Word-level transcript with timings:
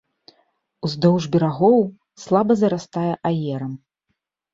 Уздоўж 0.87 1.27
берагоў 1.35 1.77
слаба 2.23 2.53
зарастае 2.61 3.13
аерам. 3.31 3.73